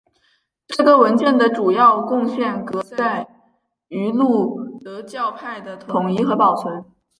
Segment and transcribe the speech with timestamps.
[0.65, 3.27] 这个文件的主要贡献革在
[3.89, 6.83] 于路德教派的统一和保存。